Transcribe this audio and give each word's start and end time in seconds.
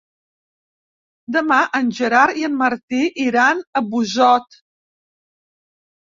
Demà 1.33 1.57
en 1.79 1.91
Gerard 1.97 2.39
i 2.43 2.45
en 2.47 2.55
Martí 2.61 3.01
iran 3.25 3.61
a 3.81 3.83
Busot. 3.91 4.57